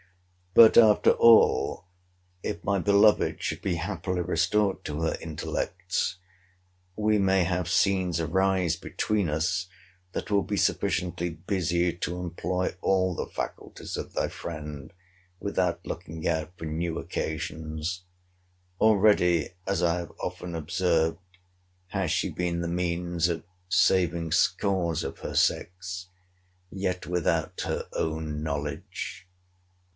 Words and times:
But, 0.55 0.77
after 0.77 1.11
all, 1.11 1.85
if 2.43 2.61
my 2.63 2.79
beloved 2.79 3.41
should 3.41 3.61
be 3.61 3.75
happily 3.75 4.19
restored 4.21 4.83
to 4.83 5.01
her 5.01 5.15
intellects, 5.21 6.17
we 6.97 7.19
may 7.19 7.43
have 7.43 7.69
scenes 7.69 8.19
arise 8.19 8.75
between 8.75 9.29
us 9.29 9.67
that 10.11 10.29
will 10.31 10.41
be 10.41 10.57
sufficiently 10.57 11.29
busy 11.29 11.93
to 11.93 12.19
employ 12.19 12.75
all 12.81 13.15
the 13.15 13.27
faculties 13.27 13.95
of 13.95 14.13
thy 14.13 14.27
friend, 14.27 14.91
without 15.39 15.85
looking 15.85 16.27
out 16.27 16.51
for 16.57 16.65
new 16.65 16.97
occasions. 16.99 18.01
Already, 18.81 19.51
as 19.67 19.81
I 19.81 19.99
have 19.99 20.11
often 20.19 20.53
observed, 20.55 21.19
has 21.89 22.11
she 22.11 22.29
been 22.29 22.59
the 22.61 22.67
means 22.67 23.29
of 23.29 23.43
saving 23.69 24.31
scores 24.33 25.03
of 25.03 25.19
her 25.19 25.35
sex, 25.35 26.07
yet 26.71 27.05
without 27.05 27.61
her 27.67 27.87
own 27.93 28.43
knowledge. 28.43 29.27